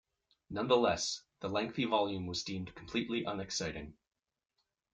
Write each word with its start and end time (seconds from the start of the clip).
Nonetheless, 0.49 1.21
the 1.41 1.47
lengthy 1.47 1.85
volume 1.85 2.25
was 2.25 2.41
deemed 2.41 2.73
completely 2.73 3.23
unexciting. 3.23 3.93